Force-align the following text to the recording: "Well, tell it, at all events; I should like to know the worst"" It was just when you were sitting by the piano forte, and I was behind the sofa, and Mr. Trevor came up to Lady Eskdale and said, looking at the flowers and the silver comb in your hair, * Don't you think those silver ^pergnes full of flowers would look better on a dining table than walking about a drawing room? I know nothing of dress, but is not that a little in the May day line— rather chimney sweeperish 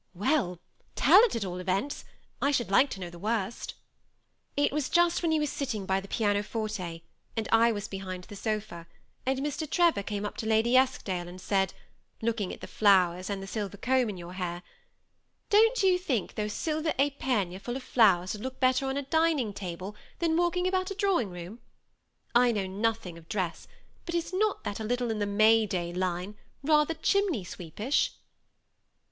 "Well, 0.29 0.59
tell 0.95 1.19
it, 1.25 1.35
at 1.35 1.45
all 1.45 1.59
events; 1.59 2.05
I 2.41 2.49
should 2.49 2.71
like 2.71 2.89
to 2.89 2.99
know 2.99 3.11
the 3.11 3.19
worst"" 3.19 3.75
It 4.57 4.71
was 4.71 4.89
just 4.89 5.21
when 5.21 5.31
you 5.31 5.39
were 5.39 5.45
sitting 5.45 5.85
by 5.85 5.99
the 5.99 6.07
piano 6.07 6.41
forte, 6.41 7.01
and 7.37 7.47
I 7.51 7.71
was 7.71 7.87
behind 7.87 8.23
the 8.23 8.35
sofa, 8.35 8.87
and 9.27 9.37
Mr. 9.37 9.69
Trevor 9.69 10.01
came 10.01 10.25
up 10.25 10.37
to 10.37 10.47
Lady 10.47 10.75
Eskdale 10.75 11.27
and 11.27 11.39
said, 11.39 11.75
looking 12.19 12.51
at 12.51 12.61
the 12.61 12.67
flowers 12.67 13.29
and 13.29 13.43
the 13.43 13.45
silver 13.45 13.77
comb 13.77 14.09
in 14.09 14.17
your 14.17 14.33
hair, 14.33 14.63
* 15.09 15.49
Don't 15.51 15.83
you 15.83 15.99
think 15.99 16.33
those 16.33 16.53
silver 16.53 16.93
^pergnes 16.97 17.61
full 17.61 17.75
of 17.75 17.83
flowers 17.83 18.33
would 18.33 18.41
look 18.41 18.59
better 18.59 18.87
on 18.87 18.97
a 18.97 19.03
dining 19.03 19.53
table 19.53 19.95
than 20.17 20.35
walking 20.35 20.65
about 20.65 20.89
a 20.89 20.95
drawing 20.95 21.29
room? 21.29 21.59
I 22.33 22.51
know 22.51 22.65
nothing 22.65 23.19
of 23.19 23.29
dress, 23.29 23.67
but 24.07 24.15
is 24.15 24.33
not 24.33 24.63
that 24.63 24.79
a 24.79 24.83
little 24.83 25.11
in 25.11 25.19
the 25.19 25.27
May 25.27 25.67
day 25.67 25.93
line— 25.93 26.37
rather 26.63 26.95
chimney 26.95 27.43
sweeperish 27.45 28.13